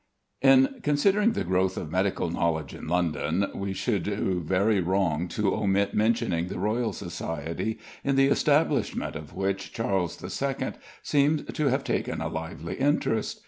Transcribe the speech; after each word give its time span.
In 0.41 0.79
considering 0.81 1.33
the 1.33 1.43
growth 1.43 1.77
of 1.77 1.91
medical 1.91 2.31
knowledge 2.31 2.73
in 2.73 2.87
London, 2.87 3.45
we 3.53 3.71
should 3.73 4.01
do 4.01 4.41
very 4.43 4.81
wrong 4.81 5.27
to 5.27 5.53
omit 5.53 5.93
mentioning 5.93 6.47
the 6.47 6.57
Royal 6.57 6.91
Society, 6.91 7.77
in 8.03 8.15
the 8.15 8.25
establishment 8.25 9.15
of 9.15 9.35
which 9.35 9.71
Charles 9.71 10.17
II. 10.41 10.73
seems 11.03 11.43
to 11.53 11.67
have 11.67 11.83
taken 11.83 12.19
a 12.19 12.29
lively 12.29 12.73
interest. 12.77 13.39